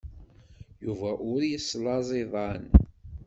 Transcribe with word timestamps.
Yuba 0.85 1.09
ur 1.31 1.41
yeslaẓ 1.49 2.07
iḍan. 2.21 2.63